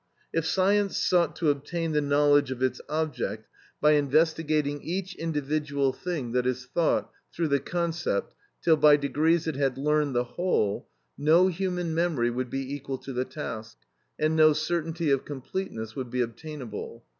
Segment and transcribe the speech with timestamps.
[0.33, 3.47] If science sought to obtain the knowledge of its object,
[3.79, 8.33] by investigating each individual thing that is thought through the concept,
[8.63, 10.87] till by degrees it had learned the whole,
[11.19, 13.77] no human memory would be equal to the task,
[14.17, 17.03] and no certainty of completeness would be obtainable.